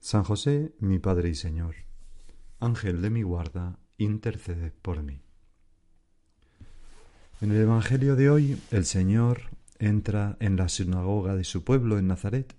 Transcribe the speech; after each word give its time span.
San 0.00 0.24
José, 0.24 0.72
mi 0.80 0.98
Padre 0.98 1.28
y 1.28 1.34
Señor, 1.34 1.74
Ángel 2.58 3.02
de 3.02 3.10
mi 3.10 3.22
guarda, 3.22 3.78
intercede 3.98 4.72
por 4.80 5.02
mí. 5.02 5.20
En 7.42 7.52
el 7.52 7.60
Evangelio 7.60 8.16
de 8.16 8.30
hoy, 8.30 8.58
el 8.70 8.86
Señor 8.86 9.42
entra 9.78 10.38
en 10.40 10.56
la 10.56 10.70
sinagoga 10.70 11.36
de 11.36 11.44
su 11.44 11.64
pueblo 11.64 11.98
en 11.98 12.06
Nazaret 12.06 12.56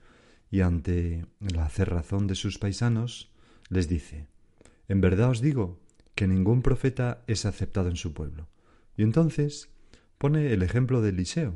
y 0.51 0.61
ante 0.61 1.25
la 1.39 1.67
cerrazón 1.67 2.27
de 2.27 2.35
sus 2.35 2.59
paisanos 2.59 3.31
les 3.69 3.89
dice, 3.89 4.27
En 4.87 5.01
verdad 5.01 5.31
os 5.31 5.41
digo 5.41 5.79
que 6.13 6.27
ningún 6.27 6.61
profeta 6.61 7.23
es 7.25 7.47
aceptado 7.47 7.89
en 7.89 7.95
su 7.95 8.13
pueblo. 8.13 8.49
Y 8.95 9.01
entonces 9.01 9.69
pone 10.19 10.53
el 10.53 10.61
ejemplo 10.61 11.01
de 11.01 11.09
Eliseo, 11.09 11.55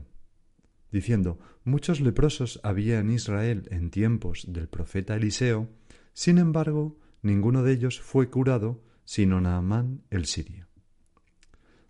diciendo, 0.96 1.38
muchos 1.66 2.00
leprosos 2.00 2.62
había 2.64 3.00
en 3.00 3.12
Israel 3.12 3.68
en 3.70 3.90
tiempos 3.90 4.46
del 4.48 4.70
profeta 4.70 5.18
Eliseo, 5.18 5.70
sin 6.14 6.38
embargo, 6.38 6.98
ninguno 7.22 7.64
de 7.64 7.74
ellos 7.74 8.00
fue 8.00 8.30
curado, 8.30 8.82
sino 9.04 9.42
Naamán 9.42 10.04
el 10.10 10.26
sirio. 10.26 10.70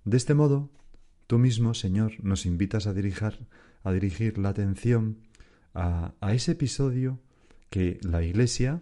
De 0.05 0.17
este 0.17 0.33
modo, 0.33 0.71
tú 1.27 1.37
mismo, 1.37 1.75
Señor, 1.75 2.13
nos 2.23 2.47
invitas 2.47 2.87
a 2.87 2.95
dirigir, 2.95 3.47
a 3.83 3.91
dirigir 3.91 4.39
la 4.39 4.49
atención 4.49 5.19
a, 5.75 6.15
a 6.19 6.33
ese 6.33 6.53
episodio 6.53 7.21
que 7.69 7.99
la 8.01 8.23
Iglesia, 8.23 8.81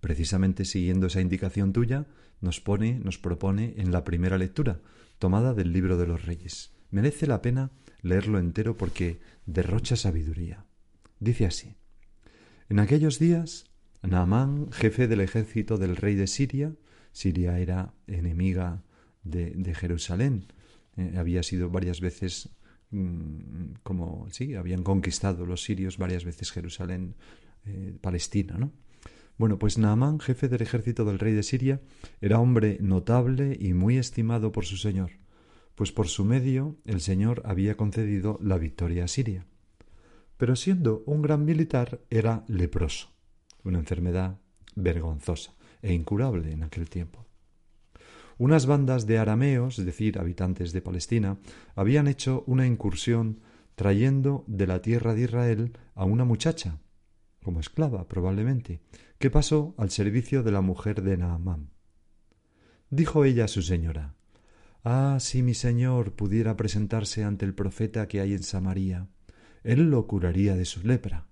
precisamente 0.00 0.64
siguiendo 0.64 1.08
esa 1.08 1.20
indicación 1.20 1.74
tuya, 1.74 2.06
nos 2.40 2.62
pone, 2.62 2.98
nos 2.98 3.18
propone 3.18 3.74
en 3.76 3.92
la 3.92 4.04
primera 4.04 4.38
lectura, 4.38 4.80
tomada 5.18 5.52
del 5.52 5.70
libro 5.70 5.98
de 5.98 6.06
los 6.06 6.24
Reyes. 6.24 6.72
Merece 6.92 7.26
la 7.26 7.40
pena 7.40 7.70
leerlo 8.02 8.38
entero 8.38 8.76
porque 8.76 9.18
derrocha 9.46 9.96
sabiduría. 9.96 10.66
Dice 11.18 11.46
así: 11.46 11.74
En 12.68 12.78
aquellos 12.78 13.18
días, 13.18 13.64
Naamán, 14.02 14.70
jefe 14.72 15.08
del 15.08 15.22
ejército 15.22 15.78
del 15.78 15.96
rey 15.96 16.14
de 16.16 16.26
Siria, 16.26 16.74
Siria 17.12 17.58
era 17.58 17.94
enemiga 18.06 18.82
de, 19.24 19.74
Jerusalén, 19.74 20.44
eh, 20.98 21.14
había 21.16 21.42
sido 21.42 21.70
varias 21.70 22.00
veces 22.00 22.50
mm, 22.90 23.80
como 23.82 24.28
sí, 24.30 24.54
habían 24.54 24.82
conquistado 24.82 25.46
los 25.46 25.62
sirios 25.62 25.96
varias 25.96 26.26
veces 26.26 26.52
Jerusalén, 26.52 27.14
eh, 27.64 27.96
Palestina, 28.02 28.58
¿no? 28.58 28.70
Bueno, 29.38 29.58
pues 29.58 29.78
Naamán, 29.78 30.20
jefe 30.20 30.48
del 30.48 30.60
ejército 30.60 31.06
del 31.06 31.18
rey 31.18 31.32
de 31.32 31.42
Siria, 31.42 31.80
era 32.20 32.38
hombre 32.38 32.76
notable 32.82 33.56
y 33.58 33.72
muy 33.72 33.96
estimado 33.96 34.52
por 34.52 34.66
su 34.66 34.76
señor 34.76 35.21
pues 35.74 35.92
por 35.92 36.08
su 36.08 36.24
medio 36.24 36.76
el 36.84 37.00
Señor 37.00 37.42
había 37.44 37.76
concedido 37.76 38.38
la 38.42 38.58
victoria 38.58 39.04
a 39.04 39.08
Siria. 39.08 39.46
Pero 40.36 40.56
siendo 40.56 41.02
un 41.06 41.22
gran 41.22 41.44
militar 41.44 42.00
era 42.10 42.44
leproso, 42.48 43.12
una 43.64 43.78
enfermedad 43.78 44.40
vergonzosa 44.74 45.54
e 45.82 45.92
incurable 45.92 46.52
en 46.52 46.62
aquel 46.62 46.88
tiempo. 46.88 47.26
Unas 48.38 48.66
bandas 48.66 49.06
de 49.06 49.18
arameos, 49.18 49.78
es 49.78 49.86
decir, 49.86 50.18
habitantes 50.18 50.72
de 50.72 50.82
Palestina, 50.82 51.38
habían 51.74 52.08
hecho 52.08 52.44
una 52.46 52.66
incursión 52.66 53.40
trayendo 53.74 54.44
de 54.46 54.66
la 54.66 54.82
tierra 54.82 55.14
de 55.14 55.22
Israel 55.22 55.78
a 55.94 56.04
una 56.04 56.24
muchacha, 56.24 56.80
como 57.42 57.60
esclava 57.60 58.08
probablemente, 58.08 58.80
que 59.18 59.30
pasó 59.30 59.74
al 59.78 59.90
servicio 59.90 60.42
de 60.42 60.52
la 60.52 60.60
mujer 60.60 61.02
de 61.02 61.16
Naamán. 61.16 61.70
Dijo 62.90 63.24
ella 63.24 63.44
a 63.44 63.48
su 63.48 63.62
señora 63.62 64.16
Ah, 64.84 65.18
si 65.20 65.44
mi 65.44 65.54
señor 65.54 66.14
pudiera 66.14 66.56
presentarse 66.56 67.22
ante 67.22 67.44
el 67.44 67.54
profeta 67.54 68.08
que 68.08 68.20
hay 68.20 68.32
en 68.32 68.42
Samaria, 68.42 69.06
él 69.62 69.90
lo 69.90 70.08
curaría 70.08 70.56
de 70.56 70.64
su 70.64 70.84
lepra. 70.84 71.28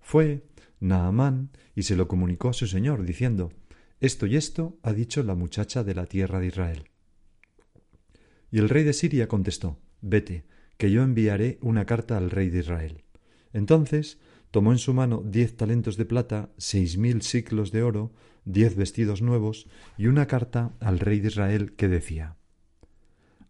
Fue 0.00 0.46
Naamán 0.80 1.50
y 1.74 1.82
se 1.82 1.94
lo 1.94 2.08
comunicó 2.08 2.48
a 2.48 2.54
su 2.54 2.66
señor, 2.66 3.04
diciendo 3.04 3.52
Esto 4.00 4.26
y 4.26 4.36
esto 4.36 4.78
ha 4.82 4.94
dicho 4.94 5.22
la 5.22 5.34
muchacha 5.34 5.84
de 5.84 5.94
la 5.94 6.06
tierra 6.06 6.40
de 6.40 6.46
Israel. 6.46 6.84
Y 8.50 8.60
el 8.60 8.70
rey 8.70 8.82
de 8.82 8.94
Siria 8.94 9.28
contestó 9.28 9.78
Vete, 10.00 10.46
que 10.78 10.90
yo 10.90 11.02
enviaré 11.02 11.58
una 11.60 11.84
carta 11.84 12.16
al 12.16 12.30
rey 12.30 12.48
de 12.48 12.60
Israel. 12.60 13.04
Entonces 13.52 14.18
tomó 14.50 14.72
en 14.72 14.78
su 14.78 14.94
mano 14.94 15.22
diez 15.22 15.54
talentos 15.54 15.98
de 15.98 16.06
plata, 16.06 16.50
seis 16.56 16.96
mil 16.96 17.20
siclos 17.20 17.72
de 17.72 17.82
oro, 17.82 18.14
diez 18.46 18.74
vestidos 18.74 19.20
nuevos 19.20 19.68
y 19.98 20.06
una 20.06 20.26
carta 20.26 20.72
al 20.80 20.98
rey 20.98 21.20
de 21.20 21.28
Israel 21.28 21.74
que 21.74 21.88
decía 21.88 22.36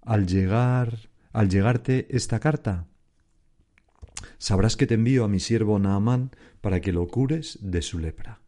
al 0.04 0.26
llegar, 0.26 1.08
al 1.32 1.48
llegarte 1.48 2.06
esta 2.10 2.40
carta, 2.40 2.86
sabrás 4.38 4.76
que 4.76 4.86
te 4.86 4.94
envío 4.94 5.24
a 5.24 5.28
mi 5.28 5.40
siervo 5.40 5.78
Naamán 5.78 6.30
para 6.60 6.80
que 6.80 6.92
lo 6.92 7.06
cures 7.08 7.58
de 7.60 7.82
su 7.82 7.98
lepra. 7.98 8.40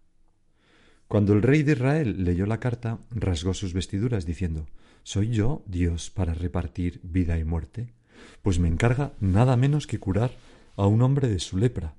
Cuando 1.09 1.33
el 1.33 1.43
rey 1.43 1.63
de 1.63 1.73
Israel 1.73 2.25
leyó 2.25 2.47
la 2.47 2.59
carta, 2.59 2.99
rasgó 3.11 3.55
sus 3.55 3.73
vestiduras, 3.73 4.27
diciendo 4.27 4.67
¿Soy 5.03 5.31
yo 5.31 5.63
Dios 5.67 6.11
para 6.11 6.35
repartir 6.35 7.01
vida 7.05 7.39
y 7.39 7.45
muerte? 7.45 7.95
Pues 8.43 8.59
me 8.59 8.67
encarga 8.67 9.13
nada 9.21 9.57
menos 9.57 9.87
que 9.87 10.01
curar 10.01 10.33
a 10.75 10.87
un 10.87 11.01
hombre 11.03 11.29
de 11.29 11.39
su 11.39 11.59
lepra. 11.59 11.95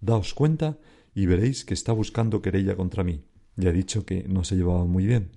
Daos 0.00 0.34
cuenta 0.34 0.78
y 1.14 1.26
veréis 1.26 1.64
que 1.64 1.72
está 1.72 1.92
buscando 1.92 2.42
querella 2.42 2.76
contra 2.76 3.04
mí. 3.04 3.24
Ya 3.56 3.70
ha 3.70 3.72
dicho 3.72 4.04
que 4.04 4.24
no 4.28 4.44
se 4.44 4.56
llevaba 4.56 4.84
muy 4.84 5.06
bien. 5.06 5.30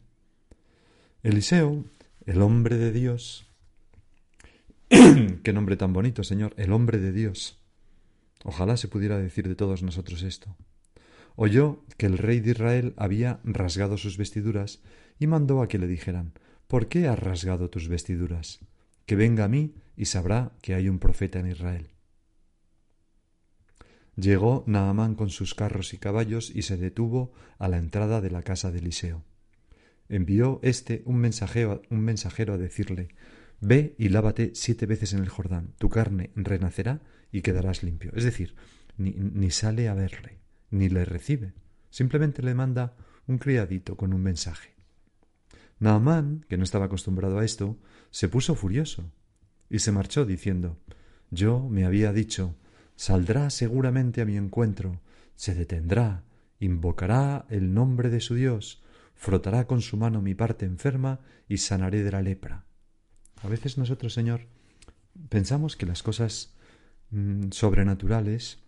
Eliseo 1.23 1.85
el 2.25 2.41
hombre 2.41 2.77
de 2.77 2.91
Dios. 2.91 3.45
Qué 4.89 5.53
nombre 5.53 5.75
tan 5.75 5.93
bonito, 5.93 6.23
Señor, 6.23 6.53
el 6.57 6.71
hombre 6.71 6.99
de 6.99 7.11
Dios. 7.11 7.59
Ojalá 8.43 8.77
se 8.77 8.87
pudiera 8.87 9.17
decir 9.17 9.47
de 9.47 9.55
todos 9.55 9.83
nosotros 9.83 10.23
esto. 10.23 10.55
Oyó 11.35 11.83
que 11.97 12.05
el 12.05 12.17
rey 12.17 12.39
de 12.39 12.51
Israel 12.51 12.93
había 12.97 13.39
rasgado 13.43 13.97
sus 13.97 14.17
vestiduras 14.17 14.81
y 15.19 15.27
mandó 15.27 15.61
a 15.61 15.67
que 15.67 15.79
le 15.79 15.87
dijeran 15.87 16.33
¿Por 16.67 16.87
qué 16.87 17.07
has 17.07 17.19
rasgado 17.19 17.69
tus 17.69 17.87
vestiduras? 17.87 18.59
Que 19.05 19.15
venga 19.15 19.43
a 19.45 19.49
mí 19.49 19.75
y 19.97 20.05
sabrá 20.05 20.53
que 20.61 20.75
hay 20.75 20.89
un 20.89 20.99
profeta 20.99 21.39
en 21.39 21.47
Israel. 21.47 21.89
Llegó 24.15 24.63
Naamán 24.67 25.15
con 25.15 25.29
sus 25.29 25.55
carros 25.55 25.93
y 25.93 25.97
caballos 25.97 26.51
y 26.53 26.61
se 26.61 26.77
detuvo 26.77 27.33
a 27.57 27.67
la 27.67 27.77
entrada 27.77 28.21
de 28.21 28.29
la 28.29 28.43
casa 28.43 28.71
de 28.71 28.79
Eliseo 28.79 29.23
envió 30.09 30.59
éste 30.63 31.01
un 31.05 31.17
mensajero, 31.17 31.81
un 31.89 32.01
mensajero 32.01 32.53
a 32.53 32.57
decirle 32.57 33.09
Ve 33.59 33.95
y 33.97 34.09
lávate 34.09 34.51
siete 34.55 34.85
veces 34.85 35.13
en 35.13 35.19
el 35.19 35.29
Jordán, 35.29 35.73
tu 35.77 35.89
carne 35.89 36.31
renacerá 36.35 37.01
y 37.31 37.41
quedarás 37.41 37.81
limpio. 37.81 38.11
Es 38.13 38.25
decir, 38.25 38.55
ni, 38.97 39.11
ni 39.11 39.51
sale 39.51 39.87
a 39.87 39.93
verle, 39.93 40.39
ni 40.69 40.89
le 40.89 41.05
recibe, 41.05 41.53
simplemente 41.89 42.41
le 42.41 42.55
manda 42.55 42.95
un 43.25 43.37
criadito 43.37 43.95
con 43.95 44.13
un 44.13 44.21
mensaje. 44.21 44.75
Naamán, 45.79 46.45
que 46.49 46.57
no 46.57 46.63
estaba 46.63 46.85
acostumbrado 46.85 47.39
a 47.39 47.45
esto, 47.45 47.77
se 48.11 48.27
puso 48.27 48.55
furioso 48.55 49.11
y 49.69 49.79
se 49.79 49.91
marchó 49.91 50.25
diciendo 50.25 50.77
Yo 51.31 51.67
me 51.69 51.85
había 51.85 52.11
dicho 52.11 52.55
saldrá 52.95 53.49
seguramente 53.49 54.21
a 54.21 54.25
mi 54.25 54.37
encuentro, 54.37 55.01
se 55.35 55.55
detendrá, 55.55 56.23
invocará 56.59 57.45
el 57.49 57.73
nombre 57.73 58.09
de 58.09 58.19
su 58.19 58.35
Dios, 58.35 58.82
frotará 59.23 59.67
con 59.67 59.81
su 59.81 59.95
mano 59.95 60.21
mi 60.21 60.35
parte 60.35 60.65
enferma 60.65 61.21
y 61.47 61.59
sanaré 61.59 62.03
de 62.03 62.11
la 62.11 62.21
lepra. 62.21 62.65
A 63.41 63.47
veces 63.47 63.77
nosotros, 63.77 64.13
Señor, 64.13 64.49
pensamos 65.29 65.77
que 65.77 65.85
las 65.85 66.03
cosas 66.03 66.57
mm, 67.11 67.51
sobrenaturales, 67.51 68.59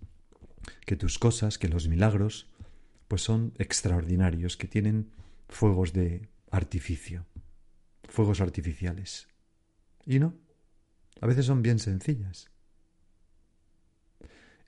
que 0.86 0.96
tus 0.96 1.20
cosas, 1.20 1.58
que 1.58 1.68
los 1.68 1.90
milagros, 1.90 2.48
pues 3.10 3.22
son 3.22 3.54
extraordinarios, 3.58 4.56
que 4.56 4.70
tienen 4.70 5.12
fuegos 5.50 5.92
de 5.92 6.30
artificio, 6.52 7.26
fuegos 8.08 8.40
artificiales. 8.40 9.28
Y 10.06 10.20
no, 10.20 10.36
a 11.20 11.28
veces 11.28 11.48
son 11.48 11.64
bien 11.64 11.80
sencillas. 11.80 12.50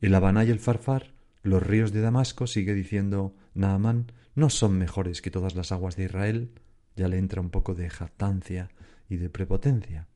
El 0.01 0.13
Habaná 0.15 0.43
y 0.43 0.49
el 0.49 0.59
Farfar, 0.59 1.13
los 1.43 1.63
ríos 1.63 1.93
de 1.93 2.01
Damasco, 2.01 2.45
sigue 2.45 2.73
diciendo 2.73 3.37
Naamán, 3.57 4.11
no 4.35 4.49
son 4.49 4.77
mejores 4.77 5.21
que 5.21 5.31
todas 5.31 5.55
las 5.55 5.71
aguas 5.71 5.95
de 5.95 6.05
Israel, 6.05 6.51
ya 6.95 7.07
le 7.07 7.17
entra 7.17 7.41
un 7.41 7.49
poco 7.49 7.75
de 7.75 7.89
jactancia 7.89 8.69
y 9.09 9.17
de 9.17 9.29
prepotencia. 9.29 10.07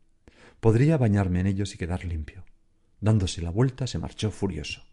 Podría 0.59 0.97
bañarme 0.97 1.39
en 1.39 1.47
ellos 1.47 1.73
y 1.73 1.77
quedar 1.77 2.05
limpio. 2.05 2.45
Dándose 2.99 3.41
la 3.41 3.49
vuelta, 3.49 3.87
se 3.87 3.97
marchó 3.97 4.31
furioso. 4.31 4.83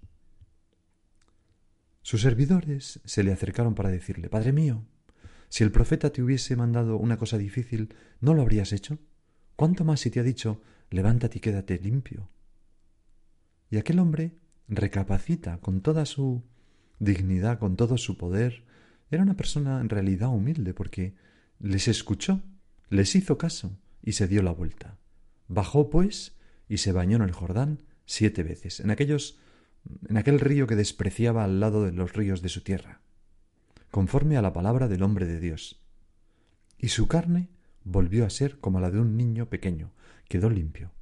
Sus 2.02 2.22
servidores 2.22 3.00
se 3.04 3.22
le 3.22 3.32
acercaron 3.32 3.74
para 3.74 3.90
decirle 3.90 4.30
Padre 4.30 4.52
mío, 4.52 4.86
si 5.50 5.64
el 5.64 5.70
profeta 5.70 6.10
te 6.10 6.22
hubiese 6.22 6.56
mandado 6.56 6.96
una 6.96 7.18
cosa 7.18 7.38
difícil, 7.38 7.94
¿no 8.20 8.34
lo 8.34 8.42
habrías 8.42 8.72
hecho? 8.72 8.98
¿Cuánto 9.56 9.84
más 9.84 10.00
si 10.00 10.10
te 10.10 10.20
ha 10.20 10.22
dicho 10.22 10.62
levántate 10.90 11.38
y 11.38 11.40
quédate 11.40 11.78
limpio? 11.78 12.30
Y 13.70 13.76
aquel 13.76 13.98
hombre 13.98 14.38
recapacita 14.68 15.58
con 15.58 15.82
toda 15.82 16.06
su 16.06 16.44
dignidad, 16.98 17.58
con 17.58 17.76
todo 17.76 17.98
su 17.98 18.16
poder. 18.16 18.64
Era 19.10 19.22
una 19.22 19.36
persona 19.36 19.80
en 19.80 19.88
realidad 19.88 20.28
humilde 20.28 20.74
porque 20.74 21.14
les 21.60 21.88
escuchó, 21.88 22.40
les 22.90 23.14
hizo 23.14 23.38
caso 23.38 23.78
y 24.02 24.12
se 24.12 24.28
dio 24.28 24.42
la 24.42 24.52
vuelta. 24.52 24.98
Bajó, 25.48 25.90
pues, 25.90 26.36
y 26.68 26.78
se 26.78 26.92
bañó 26.92 27.16
en 27.16 27.22
el 27.22 27.32
Jordán 27.32 27.82
siete 28.04 28.42
veces, 28.42 28.80
en 28.80 28.90
aquellos 28.90 29.38
en 30.08 30.16
aquel 30.16 30.40
río 30.40 30.66
que 30.66 30.76
despreciaba 30.76 31.44
al 31.44 31.60
lado 31.60 31.84
de 31.84 31.92
los 31.92 32.12
ríos 32.12 32.42
de 32.42 32.48
su 32.48 32.62
tierra, 32.62 33.00
conforme 33.90 34.36
a 34.36 34.42
la 34.42 34.52
palabra 34.52 34.88
del 34.88 35.02
hombre 35.02 35.26
de 35.26 35.40
Dios. 35.40 35.80
Y 36.78 36.88
su 36.88 37.08
carne 37.08 37.48
volvió 37.84 38.26
a 38.26 38.30
ser 38.30 38.58
como 38.58 38.80
la 38.80 38.90
de 38.90 39.00
un 39.00 39.16
niño 39.16 39.48
pequeño, 39.48 39.92
quedó 40.28 40.50
limpio. 40.50 40.92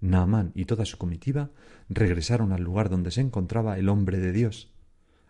Naamán 0.00 0.52
y 0.54 0.64
toda 0.66 0.84
su 0.84 0.96
comitiva 0.96 1.50
regresaron 1.88 2.52
al 2.52 2.62
lugar 2.62 2.88
donde 2.88 3.10
se 3.10 3.20
encontraba 3.20 3.78
el 3.78 3.88
hombre 3.88 4.18
de 4.18 4.32
Dios. 4.32 4.72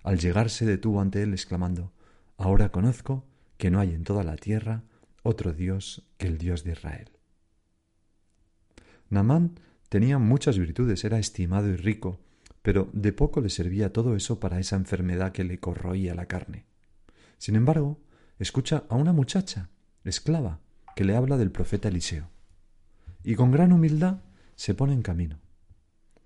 Al 0.09 0.19
llegar 0.19 0.49
se 0.49 0.65
detuvo 0.65 1.03
ante 1.03 1.23
él 1.23 1.35
exclamando 1.35 1.93
Ahora 2.39 2.71
conozco 2.71 3.27
que 3.59 3.71
no 3.71 3.79
hay 3.79 3.93
en 3.93 4.05
toda 4.05 4.25
la 4.25 4.37
tierra 4.37 4.83
otro 5.23 5.53
Dios 5.53 6.09
que 6.17 6.29
el 6.29 6.39
Dios 6.39 6.65
de 6.65 6.73
Israel. 6.73 7.11
Naamán 9.11 9.61
tenía 9.91 10.17
muchas 10.17 10.57
virtudes, 10.57 11.05
era 11.05 11.19
estimado 11.19 11.69
y 11.69 11.77
rico, 11.77 12.21
pero 12.63 12.89
de 12.95 13.13
poco 13.13 13.43
le 13.43 13.51
servía 13.51 13.93
todo 13.93 14.17
eso 14.17 14.41
para 14.41 14.59
esa 14.59 14.77
enfermedad 14.77 15.33
que 15.33 15.45
le 15.45 15.61
corroía 15.61 16.15
la 16.15 16.25
carne. 16.25 16.65
Sin 17.37 17.55
embargo, 17.55 18.01
escucha 18.39 18.85
a 18.89 18.95
una 18.95 19.13
muchacha, 19.13 19.69
esclava, 20.05 20.61
que 20.97 21.05
le 21.05 21.17
habla 21.17 21.37
del 21.37 21.51
profeta 21.51 21.89
Eliseo, 21.89 22.31
y 23.25 23.35
con 23.35 23.51
gran 23.51 23.75
humildad 23.75 24.23
se 24.57 24.73
pone 24.73 24.95
en 24.95 25.03
camino. 25.03 25.39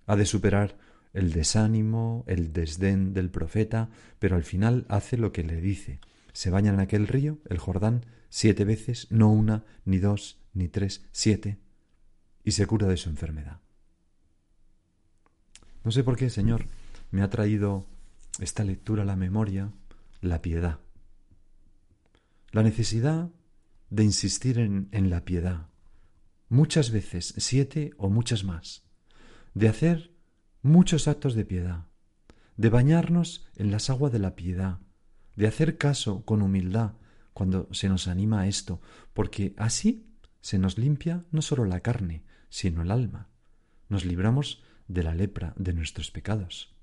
Ha 0.07 0.15
de 0.15 0.25
superar 0.25 0.79
el 1.13 1.33
desánimo, 1.33 2.25
el 2.27 2.53
desdén 2.53 3.13
del 3.13 3.31
profeta, 3.31 3.91
pero 4.19 4.37
al 4.37 4.45
final 4.45 4.87
hace 4.89 5.17
lo 5.17 5.33
que 5.33 5.45
le 5.45 5.61
dice. 5.61 6.01
Se 6.33 6.51
baña 6.51 6.73
en 6.73 6.81
aquel 6.81 7.07
río, 7.07 7.39
el 7.49 7.59
Jordán, 7.59 8.07
siete 8.31 8.65
veces, 8.65 9.07
no 9.11 9.31
una, 9.31 9.65
ni 9.85 9.99
dos, 9.99 10.39
ni 10.55 10.69
tres, 10.69 11.05
siete, 11.13 11.59
y 12.45 12.53
se 12.53 12.67
cura 12.67 12.87
de 12.89 12.97
su 12.97 13.11
enfermedad. 13.11 13.61
No 15.85 15.91
sé 15.91 16.03
por 16.05 16.17
qué, 16.17 16.31
Señor, 16.31 16.67
me 17.11 17.23
ha 17.23 17.31
traído 17.31 17.87
esta 18.41 18.65
lectura 18.65 19.03
a 19.03 19.07
la 19.07 19.17
memoria 19.17 19.73
la 20.21 20.41
piedad. 20.41 20.79
La 22.53 22.63
necesidad 22.63 23.31
de 23.91 24.05
insistir 24.05 24.59
en, 24.59 24.89
en 24.93 25.11
la 25.11 25.25
piedad. 25.25 25.69
Muchas 26.49 26.91
veces, 26.91 27.35
siete 27.37 27.93
o 27.99 28.09
muchas 28.09 28.45
más. 28.45 28.85
De 29.55 29.69
hacer 29.69 30.12
muchos 30.63 31.09
actos 31.09 31.35
de 31.35 31.45
piedad. 31.45 31.87
De 32.57 32.71
bañarnos 32.71 33.47
en 33.57 33.71
las 33.71 33.91
aguas 33.91 34.13
de 34.13 34.19
la 34.19 34.37
piedad. 34.37 34.79
De 35.37 35.47
hacer 35.47 35.77
caso 35.77 36.25
con 36.25 36.43
humildad 36.43 36.93
cuando 37.33 37.69
se 37.73 37.89
nos 37.89 38.09
anima 38.09 38.43
a 38.43 38.47
esto, 38.47 38.81
porque 39.13 39.55
así 39.57 40.07
se 40.41 40.59
nos 40.59 40.79
limpia 40.79 41.25
no 41.31 41.43
solo 41.43 41.65
la 41.65 41.81
carne, 41.81 42.25
sino 42.49 42.83
el 42.83 42.91
alma. 42.91 43.29
Nos 43.89 44.05
libramos 44.05 44.63
de 44.89 45.03
la 45.03 45.15
lepra 45.15 45.55
de 45.57 45.73
nuestros 45.73 46.11
pecados, 46.11 46.75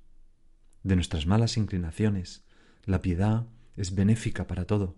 de 0.83 0.95
nuestras 0.95 1.25
malas 1.25 1.57
inclinaciones. 1.57 2.43
La 2.85 3.01
piedad 3.01 3.47
es 3.75 3.93
benéfica 3.95 4.47
para 4.47 4.65
todo. 4.65 4.97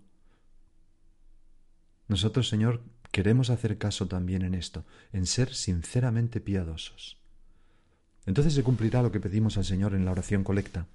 Nosotros, 2.07 2.49
Señor, 2.49 2.83
queremos 3.11 3.49
hacer 3.49 3.77
caso 3.77 4.07
también 4.07 4.41
en 4.43 4.53
esto, 4.53 4.85
en 5.11 5.25
ser 5.25 5.53
sinceramente 5.53 6.39
piadosos. 6.39 7.20
Entonces 8.25 8.53
se 8.53 8.63
cumplirá 8.63 9.01
lo 9.01 9.11
que 9.11 9.19
pedimos 9.19 9.57
al 9.57 9.65
Señor 9.65 9.93
en 9.93 10.05
la 10.05 10.11
oración 10.11 10.43
colecta. 10.43 10.87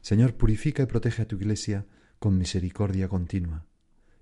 Señor, 0.00 0.34
purifica 0.34 0.82
y 0.82 0.86
protege 0.86 1.22
a 1.22 1.28
tu 1.28 1.36
iglesia 1.36 1.86
con 2.18 2.38
misericordia 2.38 3.08
continua. 3.08 3.66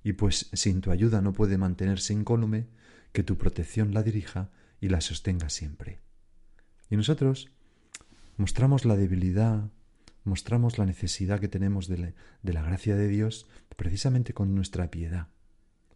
Y 0.04 0.14
pues 0.14 0.48
sin 0.52 0.80
tu 0.80 0.90
ayuda 0.90 1.20
no 1.20 1.32
puede 1.32 1.58
mantenerse 1.58 2.12
incólume, 2.12 2.66
que 3.12 3.22
tu 3.22 3.36
protección 3.36 3.94
la 3.94 4.02
dirija 4.02 4.50
y 4.80 4.88
la 4.88 5.00
sostenga 5.00 5.48
siempre. 5.50 6.00
Y 6.90 6.96
nosotros 6.96 7.50
mostramos 8.36 8.84
la 8.84 8.96
debilidad, 8.96 9.70
mostramos 10.24 10.78
la 10.78 10.86
necesidad 10.86 11.40
que 11.40 11.48
tenemos 11.48 11.88
de 11.88 12.14
la, 12.42 12.62
gracia 12.62 12.96
de 12.96 13.08
Dios 13.08 13.46
precisamente 13.76 14.32
con 14.34 14.54
nuestra 14.54 14.90
piedad, 14.90 15.28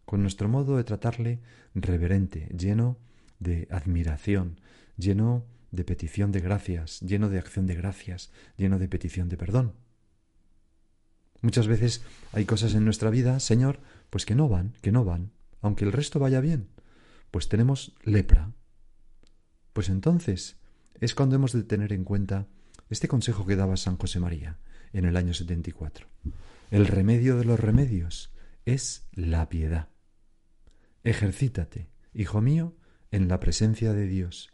con 0.05 0.21
nuestro 0.21 0.47
modo 0.47 0.77
de 0.77 0.83
tratarle 0.83 1.41
reverente, 1.75 2.49
lleno 2.57 2.97
de 3.39 3.67
admiración, 3.71 4.59
lleno 4.97 5.45
de 5.77 5.85
petición 5.85 6.33
de 6.33 6.41
gracias, 6.41 6.99
lleno 6.99 7.29
de 7.29 7.39
acción 7.39 7.67
de 7.67 7.75
gracias, 7.75 8.31
lleno 8.57 8.79
de 8.79 8.89
petición 8.89 9.29
de 9.29 9.37
perdón. 9.37 9.75
Muchas 11.41 11.67
veces 11.67 12.01
hay 12.33 12.43
cosas 12.43 12.73
en 12.73 12.83
nuestra 12.83 13.09
vida, 13.09 13.39
Señor, 13.39 13.79
pues 14.09 14.25
que 14.25 14.35
no 14.35 14.49
van, 14.49 14.73
que 14.81 14.91
no 14.91 15.05
van, 15.05 15.31
aunque 15.61 15.85
el 15.85 15.93
resto 15.93 16.19
vaya 16.19 16.41
bien, 16.41 16.67
pues 17.31 17.47
tenemos 17.47 17.95
lepra. 18.03 18.51
Pues 19.71 19.87
entonces 19.89 20.57
es 20.99 21.13
cuando 21.13 21.35
hemos 21.35 21.53
de 21.53 21.63
tener 21.63 21.93
en 21.93 22.03
cuenta 22.03 22.47
este 22.89 23.07
consejo 23.07 23.45
que 23.45 23.55
daba 23.55 23.77
San 23.77 23.97
José 23.97 24.19
María 24.19 24.57
en 24.91 25.05
el 25.05 25.15
año 25.15 25.33
74. 25.33 26.07
El 26.71 26.87
remedio 26.87 27.37
de 27.37 27.45
los 27.45 27.59
remedios 27.59 28.33
es 28.65 29.07
la 29.13 29.47
piedad. 29.47 29.89
Ejercítate, 31.03 31.87
hijo 32.13 32.41
mío, 32.41 32.75
en 33.11 33.27
la 33.27 33.39
presencia 33.39 33.93
de 33.93 34.07
Dios, 34.07 34.49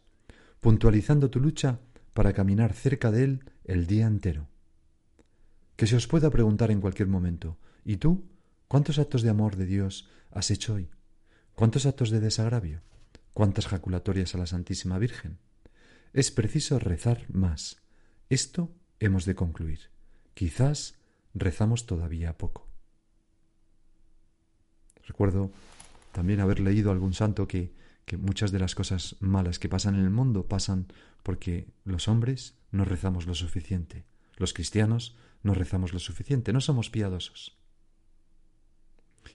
puntualizando 0.64 1.30
tu 1.30 1.42
lucha 1.42 1.82
para 2.14 2.32
caminar 2.32 2.72
cerca 2.72 3.12
de 3.12 3.26
Él 3.26 3.44
el 3.66 3.86
día 3.86 4.08
entero. 4.08 4.48
Que 5.76 5.88
se 5.88 5.98
os 5.98 6.08
pueda 6.08 6.30
preguntar 6.30 6.72
en 6.72 6.80
cualquier 6.80 7.10
momento, 7.10 7.58
¿y 7.84 7.98
tú? 7.98 8.24
¿Cuántos 8.70 8.98
actos 8.98 9.24
de 9.24 9.30
amor 9.30 9.58
de 9.58 9.66
Dios 9.66 10.08
has 10.32 10.50
hecho 10.52 10.76
hoy? 10.76 10.90
¿Cuántos 11.54 11.86
actos 11.86 12.12
de 12.12 12.22
desagravio? 12.22 12.82
¿Cuántas 13.34 13.68
jaculatorias 13.68 14.36
a 14.36 14.38
la 14.38 14.46
Santísima 14.48 14.98
Virgen? 15.00 15.38
Es 16.14 16.32
preciso 16.32 16.80
rezar 16.80 17.26
más. 17.30 17.82
Esto 18.30 18.72
hemos 19.02 19.26
de 19.26 19.36
concluir. 19.36 19.90
Quizás 20.34 20.96
rezamos 21.34 21.86
todavía 21.86 22.38
poco. 22.38 22.70
Recuerdo 25.06 25.52
también 26.14 26.40
haber 26.40 26.62
leído 26.62 26.90
algún 26.90 27.14
santo 27.14 27.50
que, 27.50 27.74
que 28.06 28.18
muchas 28.18 28.52
de 28.52 28.60
las 28.60 28.76
cosas 28.76 29.16
malas 29.20 29.60
que 29.60 29.70
pasan 29.70 29.96
en 29.96 30.02
el 30.02 30.10
mundo 30.10 30.48
pasan 30.48 30.88
porque 31.24 31.68
los 31.86 32.08
hombres 32.08 32.58
no 32.72 32.86
rezamos 32.86 33.28
lo 33.28 33.36
suficiente, 33.36 34.06
los 34.38 34.54
cristianos 34.54 35.16
no 35.42 35.54
rezamos 35.54 35.94
lo 35.94 36.00
suficiente, 36.00 36.54
no 36.54 36.62
somos 36.62 36.90
piadosos. 36.90 37.58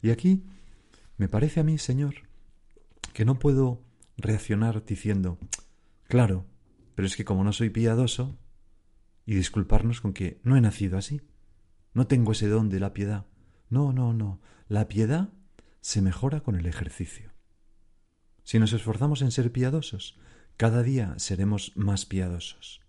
Y 0.03 0.11
aquí 0.11 0.45
me 1.17 1.29
parece 1.29 1.61
a 1.61 1.65
mí, 1.65 1.79
Señor, 1.79 2.15
que 3.13 3.25
no 3.25 3.39
puedo 3.39 3.83
reaccionar 4.17 4.85
diciendo, 4.85 5.39
claro, 6.09 6.47
pero 6.95 7.07
es 7.07 7.17
que 7.17 7.25
como 7.25 7.45
no 7.45 7.53
soy 7.53 7.71
piadoso, 7.71 8.39
y 9.29 9.35
disculparnos 9.35 10.01
con 10.01 10.15
que 10.15 10.41
no 10.43 10.57
he 10.57 10.61
nacido 10.63 10.97
así, 10.97 11.21
no 11.93 12.07
tengo 12.07 12.33
ese 12.33 12.49
don 12.49 12.71
de 12.71 12.81
la 12.81 12.95
piedad. 12.95 13.27
No, 13.69 13.93
no, 13.93 14.15
no. 14.15 14.41
La 14.69 14.89
piedad 14.89 15.29
se 15.83 16.01
mejora 16.01 16.41
con 16.41 16.57
el 16.57 16.65
ejercicio. 16.65 17.31
Si 18.49 18.59
nos 18.59 18.73
esforzamos 18.73 19.21
en 19.21 19.31
ser 19.31 19.53
piadosos, 19.53 20.19
cada 20.57 20.83
día 20.83 21.13
seremos 21.19 21.77
más 21.77 22.07
piadosos. 22.07 22.81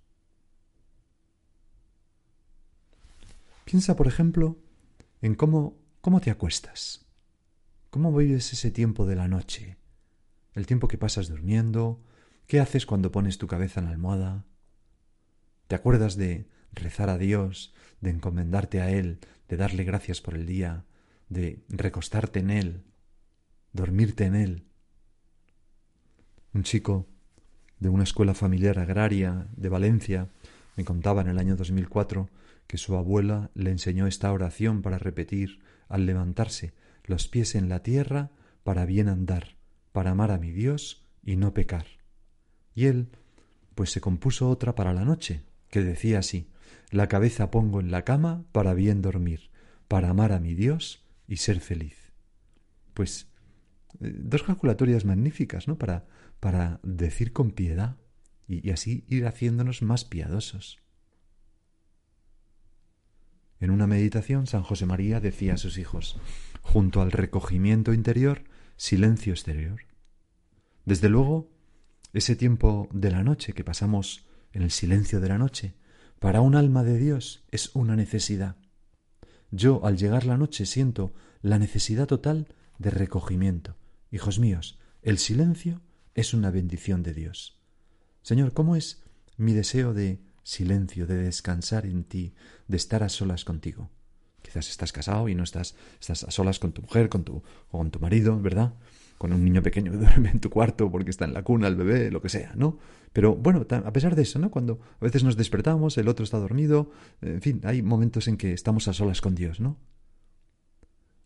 Piensa, 3.66 3.98
por 3.98 4.08
ejemplo, 4.08 4.58
en 5.22 5.36
cómo, 5.36 5.78
cómo 6.00 6.22
te 6.22 6.32
acuestas, 6.32 7.08
cómo 7.90 8.16
vives 8.16 8.54
ese 8.54 8.72
tiempo 8.72 9.06
de 9.06 9.18
la 9.18 9.28
noche, 9.28 9.76
el 10.54 10.66
tiempo 10.66 10.88
que 10.88 10.98
pasas 10.98 11.28
durmiendo, 11.28 12.02
¿Qué 12.48 12.62
haces 12.62 12.86
cuando 12.86 13.12
pones 13.12 13.38
tu 13.38 13.48
cabeza 13.48 13.82
en 13.82 13.88
la 13.88 13.92
almohada? 13.92 14.46
¿Te 15.68 15.76
acuerdas 15.76 16.16
de 16.16 16.48
rezar 16.72 17.10
a 17.10 17.18
Dios, 17.18 17.74
de 18.00 18.12
encomendarte 18.12 18.80
a 18.80 18.92
Él, 18.92 19.20
de 19.50 19.58
darle 19.58 19.84
gracias 19.84 20.22
por 20.22 20.36
el 20.36 20.46
día, 20.46 20.86
de 21.28 21.66
recostarte 21.68 22.40
en 22.40 22.50
Él, 22.50 22.86
dormirte 23.74 24.24
en 24.24 24.36
Él? 24.36 24.69
Un 26.54 26.64
chico 26.64 27.06
de 27.80 27.90
una 27.90 28.04
escuela 28.04 28.34
familiar 28.34 28.80
agraria 28.80 29.48
de 29.56 29.70
Valencia 29.70 30.30
me 30.76 30.84
contaba 30.84 31.22
en 31.22 31.28
el 31.28 31.38
año 31.38 31.56
2004 31.56 32.28
que 32.66 32.78
su 32.78 32.96
abuela 32.96 33.52
le 33.54 33.70
enseñó 33.70 34.08
esta 34.08 34.32
oración 34.32 34.82
para 34.82 34.98
repetir 34.98 35.60
al 35.90 36.08
levantarse 36.08 36.74
los 37.04 37.28
pies 37.28 37.54
en 37.54 37.70
la 37.70 37.84
tierra 37.84 38.32
para 38.64 38.86
bien 38.86 39.10
andar, 39.10 39.58
para 39.92 40.12
amar 40.12 40.32
a 40.32 40.40
mi 40.40 40.52
Dios 40.52 41.06
y 41.24 41.36
no 41.36 41.54
pecar. 41.54 41.86
Y 42.74 42.86
él, 42.86 43.10
pues 43.76 43.92
se 43.92 44.02
compuso 44.02 44.50
otra 44.50 44.74
para 44.74 44.94
la 44.94 45.06
noche, 45.06 45.44
que 45.70 45.82
decía 45.82 46.20
así 46.20 46.50
La 46.90 47.08
cabeza 47.08 47.52
pongo 47.52 47.80
en 47.80 47.92
la 47.92 48.04
cama 48.04 48.44
para 48.52 48.74
bien 48.74 49.02
dormir, 49.04 49.52
para 49.88 50.10
amar 50.10 50.32
a 50.32 50.40
mi 50.40 50.56
Dios 50.56 51.04
y 51.28 51.38
ser 51.38 51.60
feliz. 51.60 52.12
Pues 52.96 53.29
dos 54.00 54.44
calculatorias 54.44 55.06
magníficas, 55.06 55.68
¿no? 55.68 55.78
Para, 55.78 56.06
para 56.40 56.80
decir 56.84 57.34
con 57.34 57.52
piedad 57.52 57.98
y, 58.48 58.68
y 58.68 58.72
así 58.72 59.06
ir 59.08 59.26
haciéndonos 59.26 59.82
más 59.82 60.06
piadosos. 60.06 60.80
En 63.60 63.72
una 63.72 63.88
meditación, 63.88 64.48
San 64.48 64.64
José 64.64 64.86
María 64.86 65.20
decía 65.20 65.56
a 65.56 65.58
sus 65.58 65.78
hijos, 65.78 66.20
junto 66.62 67.02
al 67.02 67.12
recogimiento 67.12 67.94
interior, 67.94 68.44
silencio 68.78 69.34
exterior. 69.34 69.82
Desde 70.86 71.10
luego, 71.10 71.52
ese 72.14 72.36
tiempo 72.36 72.88
de 72.94 73.12
la 73.12 73.24
noche 73.24 73.54
que 73.54 73.64
pasamos 73.64 74.26
en 74.54 74.62
el 74.62 74.72
silencio 74.72 75.20
de 75.20 75.28
la 75.28 75.38
noche, 75.38 75.76
para 76.20 76.42
un 76.42 76.56
alma 76.56 76.84
de 76.84 76.98
Dios 76.98 77.46
es 77.52 77.76
una 77.76 77.96
necesidad. 77.96 78.56
Yo, 79.52 79.86
al 79.86 79.98
llegar 79.98 80.26
la 80.26 80.38
noche, 80.38 80.66
siento 80.66 81.14
la 81.42 81.60
necesidad 81.60 82.08
total 82.08 82.48
de 82.80 82.90
recogimiento. 82.90 83.76
Hijos 84.10 84.40
míos, 84.40 84.80
el 85.04 85.20
silencio 85.20 85.82
es 86.16 86.34
una 86.34 86.50
bendición 86.50 87.04
de 87.04 87.14
Dios. 87.14 87.60
Señor, 88.24 88.54
¿cómo 88.54 88.76
es 88.76 89.04
mi 89.38 89.54
deseo 89.54 89.94
de 89.94 90.20
silencio, 90.44 91.06
de 91.06 91.16
descansar 91.16 91.86
en 91.86 92.04
ti, 92.04 92.34
de 92.68 92.78
estar 92.78 93.04
a 93.04 93.10
solas 93.10 93.46
contigo? 93.46 93.92
Quizás 94.42 94.70
estás 94.70 94.92
casado 94.92 95.30
y 95.30 95.36
no 95.36 95.44
estás, 95.44 95.76
estás 96.00 96.24
a 96.24 96.32
solas 96.32 96.60
con 96.60 96.72
tu 96.72 96.82
mujer, 96.82 97.10
con 97.10 97.24
tu, 97.24 97.44
o 97.70 97.78
con 97.78 97.92
tu 97.92 98.00
marido, 98.00 98.40
¿verdad? 98.42 98.74
Con 99.18 99.34
un 99.34 99.44
niño 99.44 99.62
pequeño 99.62 99.92
que 99.92 99.98
duerme 100.06 100.32
en 100.32 100.40
tu 100.40 100.50
cuarto 100.50 100.90
porque 100.90 101.12
está 101.12 101.26
en 101.26 101.34
la 101.34 101.44
cuna, 101.44 101.68
el 101.68 101.76
bebé, 101.76 102.10
lo 102.10 102.22
que 102.22 102.30
sea, 102.30 102.54
¿no? 102.56 102.80
Pero 103.12 103.36
bueno, 103.36 103.66
a 103.70 103.94
pesar 103.94 104.16
de 104.16 104.22
eso, 104.22 104.40
¿no? 104.40 104.52
Cuando 104.52 104.80
a 105.00 105.04
veces 105.04 105.24
nos 105.24 105.36
despertamos, 105.36 105.98
el 105.98 106.08
otro 106.08 106.24
está 106.24 106.38
dormido, 106.38 106.92
en 107.22 107.42
fin, 107.42 107.62
hay 107.64 107.82
momentos 107.82 108.28
en 108.28 108.38
que 108.38 108.54
estamos 108.54 108.88
a 108.88 108.94
solas 108.94 109.20
con 109.20 109.36
Dios, 109.36 109.60
¿no? 109.60 109.78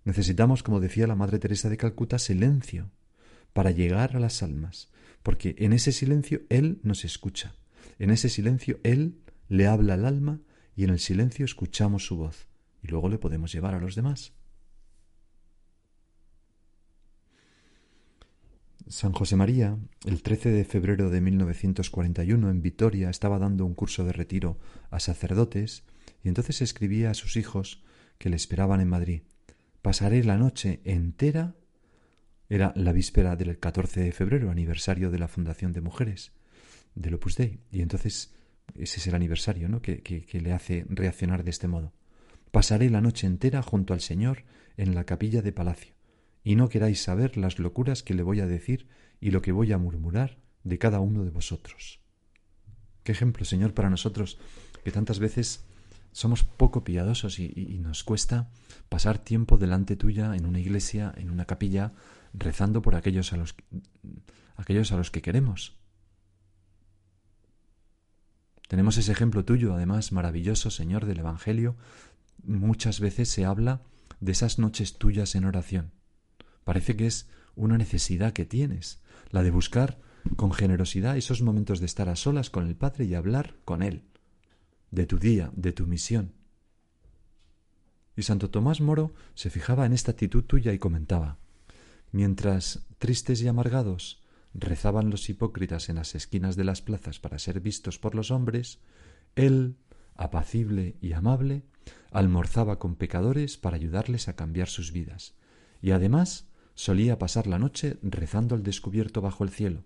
Necesitamos, 0.05 0.63
como 0.63 0.79
decía 0.79 1.07
la 1.07 1.15
Madre 1.15 1.39
Teresa 1.39 1.69
de 1.69 1.77
Calcuta, 1.77 2.19
silencio 2.19 2.91
para 3.53 3.71
llegar 3.71 4.15
a 4.15 4.19
las 4.19 4.43
almas, 4.43 4.89
porque 5.21 5.55
en 5.59 5.73
ese 5.73 5.91
silencio 5.91 6.41
Él 6.49 6.79
nos 6.83 7.05
escucha, 7.05 7.55
en 7.99 8.09
ese 8.09 8.29
silencio 8.29 8.79
Él 8.83 9.19
le 9.47 9.67
habla 9.67 9.93
al 9.93 10.05
alma 10.05 10.41
y 10.75 10.83
en 10.83 10.89
el 10.89 10.99
silencio 10.99 11.45
escuchamos 11.45 12.05
su 12.05 12.17
voz 12.17 12.47
y 12.81 12.87
luego 12.87 13.09
le 13.09 13.17
podemos 13.17 13.53
llevar 13.53 13.75
a 13.75 13.79
los 13.79 13.95
demás. 13.95 14.33
San 18.87 19.13
José 19.13 19.37
María, 19.37 19.77
el 20.05 20.21
13 20.21 20.49
de 20.49 20.65
febrero 20.65 21.09
de 21.09 21.21
1941 21.21 22.49
en 22.49 22.61
Vitoria, 22.61 23.09
estaba 23.09 23.39
dando 23.39 23.65
un 23.65 23.73
curso 23.73 24.03
de 24.03 24.11
retiro 24.11 24.59
a 24.91 24.99
sacerdotes 24.99 25.83
y 26.21 26.27
entonces 26.27 26.61
escribía 26.61 27.09
a 27.09 27.13
sus 27.13 27.37
hijos 27.37 27.83
que 28.17 28.29
le 28.29 28.35
esperaban 28.35 28.81
en 28.81 28.89
Madrid. 28.89 29.21
Pasaré 29.83 30.23
la 30.23 30.37
noche 30.37 30.79
entera. 30.85 31.55
Era 32.47 32.71
la 32.77 32.93
víspera 32.93 33.35
del 33.35 33.59
14 33.59 33.99
de 33.99 34.11
febrero, 34.13 34.49
aniversario 34.49 35.11
de 35.11 35.19
la 35.19 35.27
Fundación 35.27 35.73
de 35.73 35.81
Mujeres 35.81 36.31
del 36.95 37.15
Opus 37.15 37.35
Dei. 37.35 37.59
Y 37.69 37.81
entonces 37.81 38.33
ese 38.75 38.99
es 39.01 39.07
el 39.07 39.13
aniversario 39.13 39.67
¿no? 39.67 39.81
que, 39.81 40.01
que 40.01 40.41
le 40.41 40.53
hace 40.53 40.85
reaccionar 40.87 41.43
de 41.43 41.49
este 41.49 41.67
modo. 41.67 41.91
Pasaré 42.51 42.89
la 42.89 43.01
noche 43.01 43.27
entera 43.27 43.61
junto 43.61 43.93
al 43.93 43.99
Señor 43.99 44.45
en 44.77 44.95
la 44.95 45.03
capilla 45.03 45.41
de 45.41 45.51
palacio, 45.51 45.95
y 46.45 46.55
no 46.55 46.69
queráis 46.69 47.03
saber 47.03 47.35
las 47.35 47.59
locuras 47.59 48.03
que 48.03 48.13
le 48.13 48.23
voy 48.23 48.39
a 48.39 48.47
decir 48.47 48.87
y 49.19 49.31
lo 49.31 49.41
que 49.41 49.51
voy 49.51 49.73
a 49.73 49.77
murmurar 49.77 50.39
de 50.63 50.79
cada 50.79 51.01
uno 51.01 51.25
de 51.25 51.29
vosotros. 51.29 51.99
Qué 53.03 53.11
ejemplo, 53.11 53.43
Señor, 53.43 53.73
para 53.73 53.89
nosotros, 53.89 54.39
que 54.85 54.91
tantas 54.91 55.19
veces 55.19 55.65
somos 56.13 56.43
poco 56.43 56.83
piadosos 56.83 57.39
y, 57.39 57.79
nos 57.79 58.03
cuesta 58.03 58.49
pasar 58.87 59.17
tiempo 59.17 59.57
delante 59.57 59.95
tuya 59.95 60.35
en 60.35 60.45
una 60.45 60.59
iglesia, 60.59 61.13
en 61.17 61.29
una 61.29 61.45
capilla, 61.45 61.91
rezando 62.33 62.81
por 62.81 62.95
aquellos 62.95 63.33
a 63.33 63.37
los, 63.37 63.55
aquellos 64.55 64.91
a 64.91 64.97
los 64.97 65.11
que 65.11 65.21
queremos. 65.21 65.75
Tenemos 68.69 68.97
ese 68.97 69.11
ejemplo 69.11 69.43
tuyo, 69.43 69.73
además 69.73 70.11
maravilloso, 70.11 70.71
Señor, 70.71 71.05
del 71.05 71.19
Evangelio, 71.19 71.75
muchas 72.43 72.99
veces 72.99 73.29
se 73.29 73.45
habla 73.45 73.81
de 74.19 74.31
esas 74.31 74.59
noches 74.59 74.97
tuyas 74.97 75.35
en 75.35 75.45
oración. 75.45 75.91
Parece 76.63 76.95
que 76.95 77.07
es 77.07 77.27
una 77.55 77.77
necesidad 77.77 78.33
que 78.33 78.45
tienes, 78.45 79.01
la 79.31 79.43
de 79.43 79.51
buscar 79.51 79.99
con 80.37 80.53
generosidad 80.53 81.17
esos 81.17 81.41
momentos 81.41 81.79
de 81.79 81.85
estar 81.85 82.07
a 82.07 82.15
solas 82.15 82.49
con 82.49 82.67
el 82.67 82.75
Padre 82.75 83.05
y 83.05 83.15
hablar 83.15 83.55
con 83.65 83.83
Él, 83.83 84.03
de 84.93 85.07
tu 85.07 85.17
día, 85.17 85.51
de 85.55 85.71
tu 85.71 85.87
misión. 85.87 86.33
Y 88.15 88.21
Santo 88.21 88.51
Tomás 88.51 88.79
Moro 88.79 89.11
se 89.33 89.49
fijaba 89.49 89.87
en 89.87 89.93
esta 89.93 90.11
actitud 90.11 90.43
tuya 90.43 90.71
y 90.71 90.77
comentaba, 90.77 91.39
mientras 92.11 92.85
tristes 92.99 93.41
y 93.41 93.47
amargados 93.47 94.21
rezaban 94.53 95.09
los 95.09 95.27
hipócritas 95.29 95.89
en 95.89 95.95
las 95.95 96.13
esquinas 96.13 96.55
de 96.55 96.63
las 96.63 96.83
plazas 96.83 97.19
para 97.19 97.39
ser 97.39 97.59
vistos 97.59 97.97
por 97.97 98.13
los 98.13 98.29
hombres, 98.29 98.81
él, 99.35 99.77
apacible 100.13 100.95
y 101.01 101.13
amable, 101.13 101.63
almorzaba 102.11 102.77
con 102.77 102.95
pecadores 102.95 103.57
para 103.57 103.77
ayudarles 103.77 104.27
a 104.27 104.35
cambiar 104.35 104.67
sus 104.67 104.91
vidas, 104.91 105.33
y 105.81 105.89
además 105.89 106.49
solía 106.75 107.17
pasar 107.17 107.47
la 107.47 107.57
noche 107.57 107.97
rezando 108.03 108.53
al 108.53 108.61
descubierto 108.61 109.21
bajo 109.21 109.43
el 109.43 109.49
cielo, 109.49 109.85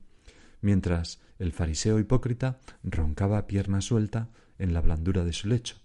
mientras 0.62 1.22
el 1.40 1.52
fariseo 1.52 2.00
hipócrita 2.00 2.60
roncaba 2.84 3.48
pierna 3.48 3.82
suelta 3.82 4.30
en 4.58 4.74
la 4.74 4.82
blandura 4.82 5.24
de 5.24 5.34
su 5.34 5.48
lecho. 5.48 5.78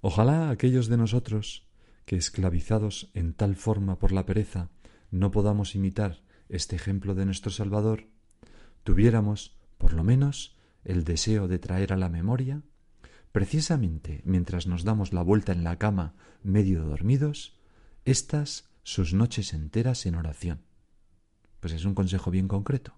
Ojalá 0.00 0.50
aquellos 0.50 0.88
de 0.88 0.96
nosotros 0.96 1.66
que, 2.04 2.16
esclavizados 2.16 3.10
en 3.14 3.32
tal 3.32 3.56
forma 3.56 3.98
por 3.98 4.12
la 4.12 4.26
pereza, 4.26 4.70
no 5.10 5.30
podamos 5.30 5.74
imitar 5.74 6.22
este 6.48 6.76
ejemplo 6.76 7.14
de 7.14 7.26
nuestro 7.26 7.50
Salvador, 7.50 8.06
tuviéramos, 8.84 9.56
por 9.78 9.92
lo 9.92 10.04
menos, 10.04 10.56
el 10.84 11.04
deseo 11.04 11.48
de 11.48 11.58
traer 11.58 11.92
a 11.92 11.96
la 11.96 12.08
memoria 12.08 12.62
Precisamente 13.36 14.22
mientras 14.24 14.66
nos 14.66 14.82
damos 14.82 15.12
la 15.12 15.20
vuelta 15.20 15.52
en 15.52 15.62
la 15.62 15.76
cama 15.76 16.14
medio 16.42 16.84
dormidos, 16.84 17.60
estas 18.06 18.70
sus 18.82 19.12
noches 19.12 19.52
enteras 19.52 20.06
en 20.06 20.14
oración. 20.14 20.62
Pues 21.60 21.74
es 21.74 21.84
un 21.84 21.94
consejo 21.94 22.30
bien 22.30 22.48
concreto. 22.48 22.94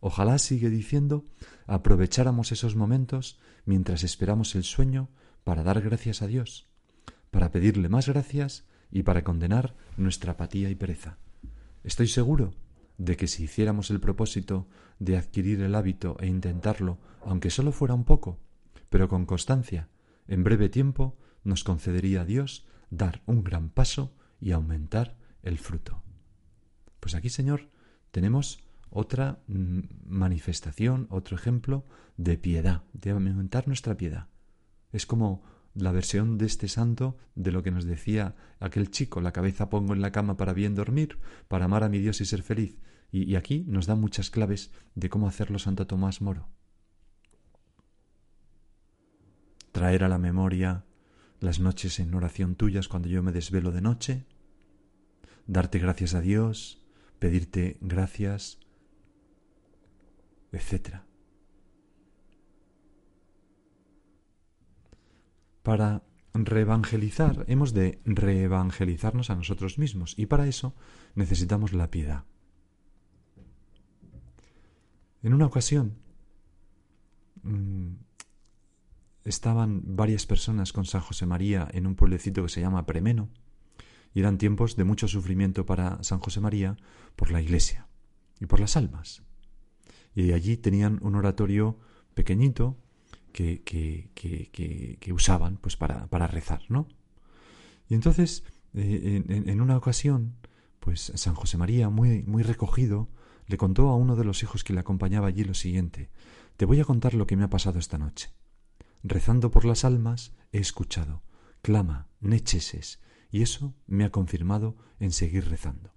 Ojalá, 0.00 0.38
sigue 0.38 0.70
diciendo, 0.70 1.24
aprovecháramos 1.66 2.52
esos 2.52 2.76
momentos 2.76 3.38
mientras 3.64 4.04
esperamos 4.04 4.54
el 4.54 4.64
sueño 4.64 5.08
para 5.44 5.62
dar 5.62 5.80
gracias 5.80 6.22
a 6.22 6.26
Dios, 6.26 6.68
para 7.30 7.50
pedirle 7.50 7.88
más 7.88 8.08
gracias 8.08 8.64
y 8.90 9.02
para 9.02 9.24
condenar 9.24 9.74
nuestra 9.96 10.32
apatía 10.32 10.70
y 10.70 10.74
pereza. 10.74 11.18
Estoy 11.84 12.08
seguro 12.08 12.54
de 12.98 13.16
que 13.16 13.26
si 13.26 13.44
hiciéramos 13.44 13.90
el 13.90 14.00
propósito 14.00 14.68
de 14.98 15.16
adquirir 15.16 15.60
el 15.60 15.74
hábito 15.74 16.16
e 16.20 16.26
intentarlo, 16.26 16.98
aunque 17.24 17.50
solo 17.50 17.72
fuera 17.72 17.94
un 17.94 18.04
poco, 18.04 18.38
pero 18.90 19.08
con 19.08 19.26
constancia, 19.26 19.88
en 20.28 20.44
breve 20.44 20.68
tiempo 20.68 21.16
nos 21.44 21.64
concedería 21.64 22.24
Dios 22.24 22.66
dar 22.90 23.22
un 23.26 23.44
gran 23.44 23.70
paso 23.70 24.14
y 24.40 24.52
aumentar 24.52 25.16
el 25.42 25.58
fruto. 25.58 26.02
Pues 27.00 27.14
aquí, 27.14 27.28
Señor, 27.28 27.68
tenemos 28.10 28.65
otra 28.96 29.40
mm, 29.46 29.80
manifestación, 30.06 31.06
otro 31.10 31.36
ejemplo 31.36 31.84
de 32.16 32.38
piedad, 32.38 32.82
de 32.92 33.10
aumentar 33.10 33.66
nuestra 33.66 33.96
piedad. 33.96 34.28
Es 34.92 35.06
como 35.06 35.42
la 35.74 35.92
versión 35.92 36.38
de 36.38 36.46
este 36.46 36.68
santo 36.68 37.16
de 37.34 37.52
lo 37.52 37.62
que 37.62 37.70
nos 37.70 37.84
decía 37.84 38.34
aquel 38.60 38.90
chico, 38.90 39.20
la 39.20 39.32
cabeza 39.32 39.68
pongo 39.68 39.92
en 39.92 40.00
la 40.00 40.12
cama 40.12 40.36
para 40.36 40.54
bien 40.54 40.74
dormir, 40.74 41.18
para 41.48 41.66
amar 41.66 41.84
a 41.84 41.88
mi 41.88 41.98
Dios 41.98 42.20
y 42.20 42.24
ser 42.24 42.42
feliz. 42.42 42.78
Y, 43.12 43.24
y 43.24 43.36
aquí 43.36 43.64
nos 43.68 43.86
da 43.86 43.94
muchas 43.94 44.30
claves 44.30 44.70
de 44.94 45.08
cómo 45.08 45.28
hacerlo 45.28 45.58
Santo 45.58 45.86
Tomás 45.86 46.20
Moro. 46.20 46.48
traer 49.76 50.04
a 50.04 50.08
la 50.08 50.16
memoria 50.16 50.86
las 51.38 51.60
noches 51.60 52.00
en 52.00 52.14
oración 52.14 52.54
tuyas 52.54 52.88
cuando 52.88 53.10
yo 53.10 53.22
me 53.22 53.30
desvelo 53.30 53.72
de 53.72 53.82
noche, 53.82 54.24
darte 55.46 55.78
gracias 55.78 56.14
a 56.14 56.22
Dios, 56.22 56.82
pedirte 57.18 57.76
gracias, 57.82 58.58
etc. 60.52 61.00
Para 65.62 66.02
reevangelizar 66.32 67.44
hemos 67.48 67.72
de 67.72 68.00
reevangelizarnos 68.04 69.30
a 69.30 69.36
nosotros 69.36 69.78
mismos 69.78 70.14
y 70.16 70.26
para 70.26 70.46
eso 70.46 70.74
necesitamos 71.14 71.72
la 71.72 71.90
piedad. 71.90 72.24
En 75.22 75.34
una 75.34 75.46
ocasión, 75.46 75.98
mm, 77.42 77.94
estaban 79.24 79.96
varias 79.96 80.24
personas 80.24 80.72
con 80.72 80.84
San 80.84 81.00
José 81.00 81.26
María 81.26 81.66
en 81.72 81.86
un 81.86 81.96
pueblecito 81.96 82.42
que 82.42 82.48
se 82.48 82.60
llama 82.60 82.86
Premeno, 82.86 83.28
y 84.14 84.20
eran 84.20 84.38
tiempos 84.38 84.76
de 84.76 84.84
mucho 84.84 85.08
sufrimiento 85.08 85.66
para 85.66 86.02
San 86.02 86.20
José 86.20 86.40
María 86.40 86.76
por 87.16 87.30
la 87.30 87.42
iglesia 87.42 87.88
y 88.40 88.46
por 88.46 88.60
las 88.60 88.76
almas. 88.76 89.25
Y 90.16 90.32
allí 90.32 90.56
tenían 90.56 90.98
un 91.02 91.14
oratorio 91.14 91.78
pequeñito 92.14 92.76
que, 93.32 93.62
que, 93.62 95.12
usaban 95.12 95.58
pues 95.58 95.76
para, 95.76 96.08
para, 96.08 96.26
rezar, 96.26 96.62
¿no? 96.68 96.88
Y 97.88 97.94
entonces, 97.94 98.42
eh, 98.74 99.22
en, 99.28 99.48
en, 99.48 99.60
una 99.60 99.76
ocasión, 99.76 100.36
pues 100.80 101.12
San 101.14 101.34
José 101.34 101.58
María, 101.58 101.90
muy, 101.90 102.24
muy 102.24 102.42
recogido, 102.42 103.08
le 103.46 103.58
contó 103.58 103.90
a 103.90 103.94
uno 103.94 104.16
de 104.16 104.24
los 104.24 104.42
hijos 104.42 104.64
que 104.64 104.72
le 104.72 104.80
acompañaba 104.80 105.28
allí 105.28 105.44
lo 105.44 105.54
siguiente 105.54 106.10
Te 106.56 106.64
voy 106.64 106.80
a 106.80 106.84
contar 106.84 107.14
lo 107.14 107.26
que 107.26 107.36
me 107.36 107.44
ha 107.44 107.50
pasado 107.50 107.78
esta 107.78 107.98
noche. 107.98 108.32
Rezando 109.02 109.50
por 109.50 109.66
las 109.66 109.84
almas, 109.84 110.32
he 110.50 110.58
escuchado, 110.58 111.22
clama, 111.60 112.08
necheses, 112.20 113.00
y 113.30 113.42
eso 113.42 113.74
me 113.86 114.04
ha 114.04 114.10
confirmado 114.10 114.76
en 114.98 115.12
seguir 115.12 115.48
rezando. 115.48 115.92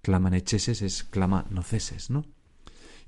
Clama 0.00 0.30
necheses 0.30 0.82
es 0.82 1.02
clama 1.02 1.46
no 1.50 1.62
ceses, 1.62 2.08
¿no? 2.08 2.24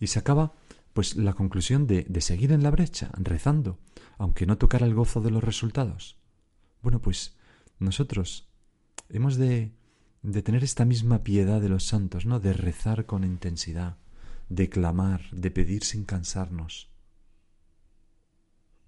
Y 0.00 0.08
se 0.08 0.18
acaba, 0.18 0.54
pues, 0.92 1.16
la 1.16 1.34
conclusión 1.34 1.86
de, 1.86 2.04
de 2.08 2.20
seguir 2.20 2.52
en 2.52 2.62
la 2.62 2.70
brecha, 2.70 3.10
rezando, 3.14 3.78
aunque 4.18 4.46
no 4.46 4.58
tocara 4.58 4.86
el 4.86 4.94
gozo 4.94 5.20
de 5.20 5.30
los 5.30 5.42
resultados. 5.42 6.18
Bueno, 6.82 7.00
pues 7.00 7.36
nosotros 7.78 8.48
hemos 9.08 9.36
de, 9.36 9.72
de 10.22 10.42
tener 10.42 10.64
esta 10.64 10.84
misma 10.84 11.22
piedad 11.22 11.60
de 11.60 11.68
los 11.68 11.84
santos, 11.84 12.26
¿no? 12.26 12.40
De 12.40 12.52
rezar 12.52 13.06
con 13.06 13.24
intensidad, 13.24 13.96
de 14.48 14.68
clamar, 14.68 15.22
de 15.32 15.50
pedir 15.50 15.84
sin 15.84 16.04
cansarnos. 16.04 16.93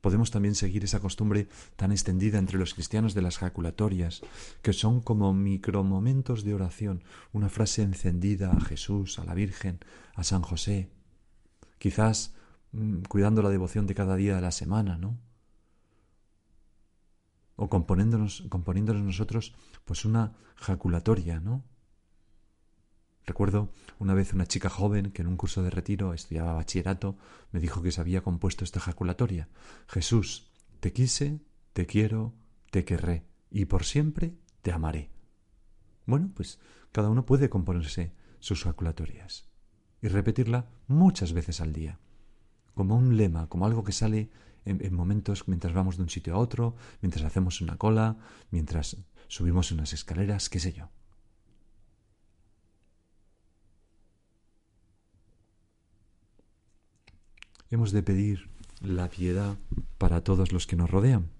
Podemos 0.06 0.30
también 0.30 0.54
seguir 0.54 0.84
esa 0.84 1.00
costumbre 1.00 1.48
tan 1.74 1.90
extendida 1.90 2.38
entre 2.38 2.58
los 2.58 2.74
cristianos 2.74 3.12
de 3.12 3.22
las 3.22 3.38
jaculatorias, 3.38 4.22
que 4.62 4.72
son 4.72 5.00
como 5.00 5.32
micromomentos 5.32 6.44
de 6.44 6.54
oración, 6.54 7.02
una 7.32 7.48
frase 7.48 7.82
encendida 7.82 8.52
a 8.52 8.60
Jesús, 8.60 9.18
a 9.18 9.24
la 9.24 9.34
Virgen, 9.34 9.80
a 10.14 10.22
San 10.22 10.42
José, 10.42 10.92
quizás 11.78 12.36
mm, 12.70 13.00
cuidando 13.08 13.42
la 13.42 13.50
devoción 13.50 13.88
de 13.88 13.96
cada 13.96 14.14
día 14.14 14.36
de 14.36 14.42
la 14.42 14.52
semana, 14.52 14.96
¿no? 14.96 15.18
O 17.56 17.68
componiéndonos, 17.68 18.44
componiéndonos 18.48 19.02
nosotros 19.02 19.56
pues 19.84 20.04
una 20.04 20.36
jaculatoria, 20.54 21.40
¿no? 21.40 21.64
Recuerdo 23.26 23.72
una 23.98 24.14
vez 24.14 24.32
una 24.32 24.46
chica 24.46 24.70
joven 24.70 25.10
que 25.10 25.22
en 25.22 25.28
un 25.28 25.36
curso 25.36 25.62
de 25.64 25.70
retiro 25.70 26.14
estudiaba 26.14 26.54
bachillerato 26.54 27.16
me 27.50 27.58
dijo 27.58 27.82
que 27.82 27.90
se 27.90 28.00
había 28.00 28.22
compuesto 28.22 28.62
esta 28.62 28.78
jaculatoria. 28.78 29.48
Jesús, 29.88 30.52
te 30.78 30.92
quise, 30.92 31.40
te 31.72 31.86
quiero, 31.86 32.34
te 32.70 32.84
querré 32.84 33.26
y 33.50 33.64
por 33.64 33.84
siempre 33.84 34.36
te 34.62 34.72
amaré. 34.72 35.10
Bueno, 36.06 36.30
pues 36.34 36.60
cada 36.92 37.10
uno 37.10 37.26
puede 37.26 37.50
componerse 37.50 38.12
sus 38.38 38.62
jaculatorias 38.62 39.48
y 40.00 40.06
repetirla 40.06 40.70
muchas 40.86 41.32
veces 41.32 41.60
al 41.60 41.72
día, 41.72 41.98
como 42.74 42.96
un 42.96 43.16
lema, 43.16 43.48
como 43.48 43.66
algo 43.66 43.82
que 43.82 43.92
sale 43.92 44.30
en, 44.64 44.84
en, 44.84 44.94
momentos 44.94 45.48
mientras 45.48 45.74
vamos 45.74 45.96
de 45.96 46.04
un 46.04 46.10
sitio 46.10 46.34
a 46.34 46.38
otro, 46.38 46.76
mientras 47.00 47.24
hacemos 47.24 47.60
una 47.60 47.76
cola, 47.76 48.18
mientras 48.52 48.98
subimos 49.26 49.72
unas 49.72 49.92
escaleras, 49.92 50.48
qué 50.48 50.60
sé 50.60 50.72
yo. 50.72 50.90
Hemos 57.70 57.92
de 57.92 58.02
pedir 58.02 58.48
la 58.80 59.08
piedad 59.08 59.56
para 59.98 60.22
todos 60.22 60.52
los 60.52 60.66
que 60.66 60.76
nos 60.76 60.90
rodean. 60.90 61.30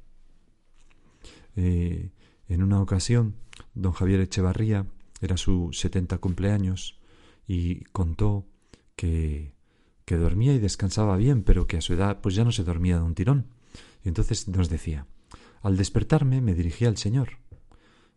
Eh, 1.55 2.11
en 2.49 2.63
una 2.63 2.81
ocasión, 2.81 3.35
don 3.75 3.93
Javier 3.93 4.21
Echevarría 4.21 4.87
era 5.21 5.37
su 5.37 5.71
setenta 5.73 6.19
cumpleaños 6.19 6.99
y 7.47 7.85
contó 7.85 8.47
que, 8.95 9.55
que 10.05 10.17
dormía 10.17 10.55
y 10.55 10.59
descansaba 10.59 11.17
bien, 11.17 11.43
pero 11.43 11.67
que 11.67 11.79
a 11.79 11.81
su 11.81 11.95
edad 11.95 12.21
pues 12.21 12.35
ya 12.35 12.45
no 12.45 12.53
se 12.53 12.65
dormía 12.65 12.97
de 12.97 13.03
un 13.03 13.15
tirón. 13.15 13.47
Y 14.05 14.09
entonces 14.09 14.49
nos 14.49 14.69
decía, 14.69 15.07
al 15.63 15.77
despertarme 15.77 16.41
me 16.41 16.55
dirigí 16.55 16.85
al 16.85 16.97
Señor. 16.97 17.39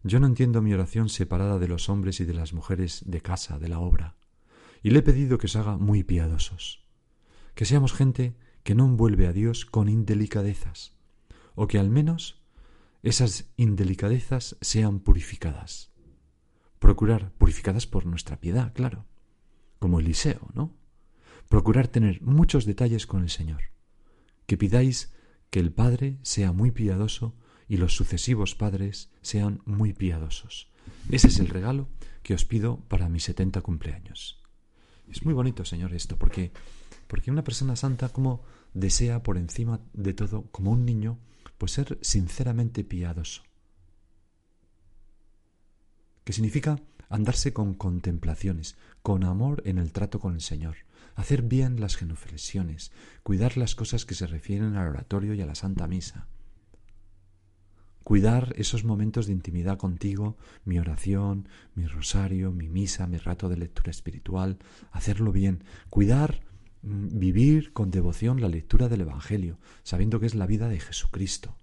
Yo 0.03 0.19
no 0.19 0.27
entiendo 0.27 0.61
mi 0.61 0.73
oración 0.73 1.09
separada 1.09 1.59
de 1.59 1.67
los 1.67 1.89
hombres 1.89 2.19
y 2.19 2.25
de 2.25 2.33
las 2.33 2.53
mujeres 2.53 3.03
de 3.05 3.21
casa, 3.21 3.59
de 3.59 3.67
la 3.67 3.79
obra, 3.79 4.15
y 4.81 4.91
le 4.91 4.99
he 4.99 5.03
pedido 5.03 5.37
que 5.37 5.47
os 5.47 5.55
haga 5.57 5.77
muy 5.77 6.03
piadosos 6.03 6.88
que 7.59 7.65
seamos 7.65 7.91
gente 7.91 8.37
que 8.63 8.73
no 8.73 8.85
envuelve 8.85 9.27
a 9.27 9.33
Dios 9.33 9.65
con 9.65 9.89
indelicadezas, 9.89 10.93
o 11.55 11.67
que 11.67 11.77
al 11.77 11.89
menos 11.89 12.41
esas 13.03 13.51
indelicadezas 13.57 14.55
sean 14.61 15.01
purificadas. 15.01 15.91
Procurar 16.79 17.33
purificadas 17.33 17.85
por 17.85 18.05
nuestra 18.05 18.39
piedad, 18.39 18.71
claro, 18.71 19.07
como 19.77 19.99
Eliseo, 19.99 20.47
¿no? 20.53 20.73
Procurar 21.49 21.89
tener 21.89 22.21
muchos 22.21 22.63
detalles 22.63 23.05
con 23.05 23.23
el 23.23 23.29
Señor. 23.29 23.63
Que 24.45 24.55
pidáis 24.55 25.11
que 25.49 25.59
el 25.59 25.73
Padre 25.73 26.17
sea 26.21 26.53
muy 26.53 26.71
piadoso 26.71 27.35
y 27.67 27.75
los 27.75 27.93
sucesivos 27.93 28.55
padres 28.55 29.11
sean 29.21 29.61
muy 29.65 29.91
piadosos. 29.91 30.71
Ese 31.11 31.27
es 31.27 31.39
el 31.39 31.49
regalo 31.49 31.89
que 32.23 32.33
os 32.33 32.45
pido 32.45 32.79
para 32.87 33.09
mis 33.09 33.25
setenta 33.25 33.59
cumpleaños. 33.59 34.41
Es 35.09 35.25
muy 35.25 35.33
bonito, 35.33 35.65
Señor, 35.65 35.93
esto, 35.93 36.17
porque 36.17 36.53
porque 37.09 37.31
una 37.31 37.43
persona 37.43 37.75
santa 37.75 38.09
como 38.09 38.43
desea 38.75 39.23
por 39.23 39.39
encima 39.39 39.81
de 39.93 40.13
todo, 40.13 40.43
como 40.51 40.69
un 40.69 40.85
niño, 40.85 41.17
pues 41.57 41.71
ser 41.71 41.97
sinceramente 42.03 42.83
piadoso. 42.83 43.41
Que 46.23 46.33
significa 46.33 46.79
andarse 47.09 47.51
con 47.51 47.73
contemplaciones, 47.73 48.77
con 49.01 49.23
amor 49.23 49.63
en 49.65 49.79
el 49.79 49.91
trato 49.91 50.19
con 50.19 50.35
el 50.35 50.41
Señor, 50.41 50.75
hacer 51.15 51.41
bien 51.41 51.81
las 51.81 51.95
genuflexiones, 51.95 52.91
cuidar 53.23 53.57
las 53.57 53.73
cosas 53.73 54.05
que 54.05 54.13
se 54.13 54.27
refieren 54.27 54.75
al 54.75 54.89
oratorio 54.89 55.33
y 55.33 55.41
a 55.41 55.47
la 55.47 55.55
Santa 55.55 55.87
Misa, 55.87 56.27
cuidar 58.03 58.53
esos 58.55 58.83
momentos 58.83 59.25
de 59.25 59.33
intimidad 59.33 59.79
contigo, 59.79 60.37
mi 60.63 60.77
oración, 60.77 61.49
mi 61.73 61.87
rosario, 61.87 62.51
mi 62.51 62.69
misa, 62.69 63.07
mi 63.07 63.17
rato 63.17 63.49
de 63.49 63.57
lectura 63.57 63.89
espiritual, 63.89 64.59
hacerlo 64.91 65.31
bien, 65.31 65.63
cuidar 65.89 66.47
vivir 66.81 67.73
con 67.73 67.91
devoción 67.91 68.41
la 68.41 68.47
lectura 68.47 68.89
del 68.89 69.01
Evangelio, 69.01 69.59
sabiendo 69.83 70.19
que 70.19 70.25
es 70.25 70.35
la 70.35 70.45
vida 70.45 70.69
de 70.69 70.79
Jesucristo. 70.79 71.55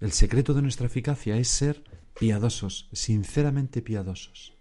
El 0.00 0.12
secreto 0.12 0.52
de 0.52 0.62
nuestra 0.62 0.86
eficacia 0.86 1.36
es 1.36 1.48
ser 1.48 1.84
piadosos, 2.18 2.88
sinceramente 2.92 3.82
piadosos. 3.82 4.56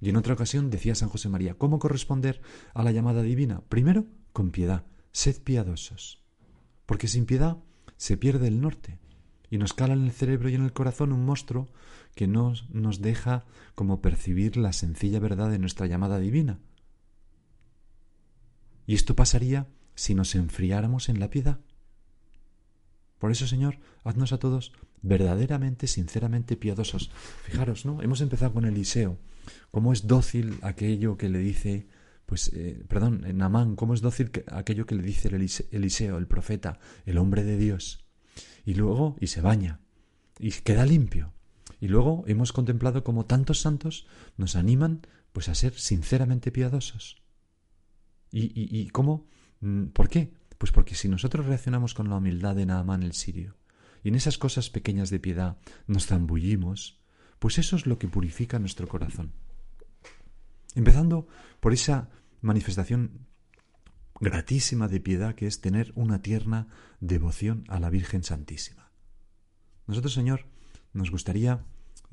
Y 0.00 0.10
en 0.10 0.16
otra 0.16 0.34
ocasión 0.34 0.70
decía 0.70 0.94
San 0.94 1.08
José 1.08 1.28
María, 1.28 1.54
¿cómo 1.54 1.78
corresponder 1.78 2.42
a 2.74 2.82
la 2.82 2.92
llamada 2.92 3.22
divina? 3.22 3.62
Primero, 3.68 4.06
con 4.32 4.50
piedad, 4.50 4.84
sed 5.12 5.40
piadosos, 5.42 6.20
porque 6.84 7.08
sin 7.08 7.24
piedad 7.24 7.58
se 7.96 8.16
pierde 8.16 8.48
el 8.48 8.60
norte 8.60 8.98
y 9.50 9.58
nos 9.58 9.72
cala 9.72 9.94
en 9.94 10.04
el 10.04 10.12
cerebro 10.12 10.48
y 10.48 10.54
en 10.56 10.64
el 10.64 10.72
corazón 10.72 11.12
un 11.12 11.24
monstruo 11.24 11.68
que 12.14 12.26
no 12.26 12.54
nos 12.70 13.00
deja 13.00 13.44
como 13.74 14.02
percibir 14.02 14.56
la 14.56 14.72
sencilla 14.72 15.20
verdad 15.20 15.50
de 15.50 15.58
nuestra 15.58 15.86
llamada 15.86 16.18
divina, 16.18 16.58
y 18.86 18.94
esto 18.94 19.14
pasaría 19.16 19.66
si 19.94 20.14
nos 20.14 20.34
enfriáramos 20.34 21.08
en 21.08 21.20
la 21.20 21.30
piedad. 21.30 21.60
Por 23.18 23.30
eso, 23.30 23.46
Señor, 23.46 23.78
haznos 24.02 24.32
a 24.32 24.38
todos 24.38 24.72
verdaderamente, 25.02 25.86
sinceramente 25.86 26.56
piadosos. 26.56 27.10
Fijaros, 27.44 27.86
¿no? 27.86 28.02
Hemos 28.02 28.20
empezado 28.20 28.52
con 28.52 28.64
Eliseo. 28.64 29.18
Cómo 29.70 29.92
es 29.92 30.06
dócil 30.06 30.58
aquello 30.62 31.16
que 31.16 31.28
le 31.28 31.38
dice, 31.38 31.86
pues, 32.26 32.50
eh, 32.54 32.84
perdón, 32.88 33.24
Namán, 33.34 33.76
cómo 33.76 33.94
es 33.94 34.00
dócil 34.00 34.30
aquello 34.50 34.86
que 34.86 34.94
le 34.94 35.02
dice 35.02 35.30
Eliseo, 35.70 36.18
el 36.18 36.26
profeta, 36.26 36.78
el 37.06 37.18
hombre 37.18 37.44
de 37.44 37.56
Dios. 37.56 38.06
Y 38.64 38.74
luego, 38.74 39.16
y 39.20 39.28
se 39.28 39.40
baña, 39.40 39.80
y 40.38 40.50
queda 40.50 40.86
limpio. 40.86 41.32
Y 41.80 41.88
luego 41.88 42.24
hemos 42.26 42.52
contemplado 42.52 43.04
cómo 43.04 43.26
tantos 43.26 43.60
santos 43.60 44.06
nos 44.36 44.56
animan, 44.56 45.06
pues, 45.32 45.48
a 45.48 45.54
ser 45.54 45.74
sinceramente 45.74 46.50
piadosos. 46.50 47.23
¿Y, 48.36 48.88
cómo? 48.88 49.28
Mm, 49.60 49.86
¿Por 49.86 50.08
qué? 50.08 50.32
Pues 50.58 50.72
porque 50.72 50.96
si 50.96 51.08
nosotros 51.08 51.46
reaccionamos 51.46 51.94
con 51.94 52.08
la 52.08 52.16
humildad 52.16 52.56
de 52.56 52.66
Naamán 52.66 53.04
el 53.04 53.12
sirio, 53.12 53.56
y 54.02 54.08
en 54.08 54.16
esas 54.16 54.38
cosas 54.38 54.70
pequeñas 54.70 55.08
de 55.10 55.20
piedad 55.20 55.56
nos 55.86 56.06
zambullimos, 56.06 57.00
pues 57.38 57.58
eso 57.58 57.76
es 57.76 57.86
lo 57.86 57.98
que 57.98 58.08
purifica 58.08 58.58
nuestro 58.58 58.88
corazón. 58.88 59.32
Empezando 60.74 61.28
por 61.60 61.72
esa 61.72 62.10
manifestación 62.40 63.26
gratísima 64.20 64.88
de 64.88 65.00
piedad 65.00 65.36
que 65.36 65.46
es 65.46 65.60
tener 65.60 65.92
una 65.94 66.20
tierna 66.20 66.66
devoción 67.00 67.64
a 67.68 67.78
la 67.78 67.88
Virgen 67.88 68.24
Santísima. 68.24 68.90
Nosotros, 69.86 70.12
Señor, 70.12 70.46
nos 70.92 71.10
gustaría 71.10 71.64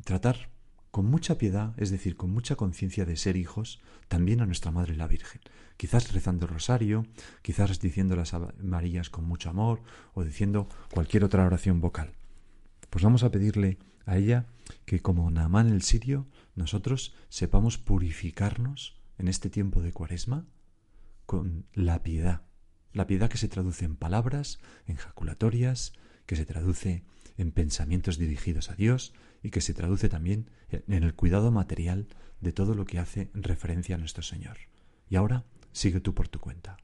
tratar 0.03 0.50
con 0.91 1.05
mucha 1.05 1.37
piedad, 1.37 1.73
es 1.77 1.89
decir, 1.89 2.17
con 2.17 2.31
mucha 2.31 2.55
conciencia 2.55 3.05
de 3.05 3.15
ser 3.15 3.37
hijos, 3.37 3.81
también 4.09 4.41
a 4.41 4.45
nuestra 4.45 4.71
Madre 4.71 4.95
la 4.95 5.07
Virgen. 5.07 5.41
Quizás 5.77 6.11
rezando 6.13 6.45
el 6.45 6.53
rosario, 6.53 7.05
quizás 7.41 7.79
diciendo 7.79 8.15
las 8.15 8.35
Marías 8.61 9.09
con 9.09 9.25
mucho 9.25 9.49
amor 9.49 9.81
o 10.13 10.23
diciendo 10.23 10.67
cualquier 10.93 11.23
otra 11.23 11.45
oración 11.45 11.79
vocal. 11.79 12.11
Pues 12.89 13.03
vamos 13.03 13.23
a 13.23 13.31
pedirle 13.31 13.79
a 14.05 14.17
ella 14.17 14.45
que 14.85 14.99
como 14.99 15.31
Naamán 15.31 15.69
el 15.69 15.81
sirio, 15.81 16.27
nosotros 16.55 17.15
sepamos 17.29 17.77
purificarnos 17.77 18.99
en 19.17 19.29
este 19.29 19.49
tiempo 19.49 19.81
de 19.81 19.93
cuaresma 19.93 20.45
con 21.25 21.65
la 21.73 22.03
piedad, 22.03 22.41
La 22.93 23.07
piedad 23.07 23.29
que 23.29 23.37
se 23.37 23.47
traduce 23.47 23.85
en 23.85 23.95
palabras, 23.95 24.59
en 24.85 24.97
jaculatorias, 24.97 25.93
que 26.25 26.35
se 26.35 26.45
traduce 26.45 27.05
en 27.37 27.53
pensamientos 27.53 28.17
dirigidos 28.17 28.69
a 28.69 28.75
Dios 28.75 29.13
y 29.43 29.49
que 29.49 29.61
se 29.61 29.73
traduce 29.73 30.09
también 30.09 30.49
en 30.69 31.03
el 31.03 31.15
cuidado 31.15 31.51
material 31.51 32.07
de 32.39 32.51
todo 32.51 32.75
lo 32.75 32.85
que 32.85 32.99
hace 32.99 33.29
referencia 33.33 33.95
a 33.95 33.97
nuestro 33.97 34.23
Señor. 34.23 34.57
Y 35.09 35.15
ahora 35.15 35.45
sigue 35.71 35.99
tú 35.99 36.13
por 36.13 36.27
tu 36.27 36.39
cuenta. 36.39 36.77